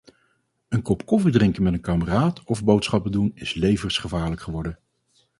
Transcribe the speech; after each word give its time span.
Een 0.69 0.81
kop 0.81 1.05
koffie 1.05 1.31
drinken 1.31 1.63
met 1.63 1.73
een 1.73 1.81
kameraad 1.81 2.43
of 2.43 2.63
boodschappen 2.63 3.11
doen 3.11 3.31
is 3.33 3.53
levensgevaarlijk 3.53 4.41
geworden. 4.41 4.79